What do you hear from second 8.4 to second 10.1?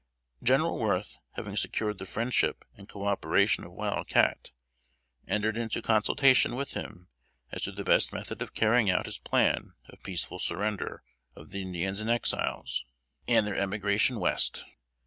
of carrying out his plan of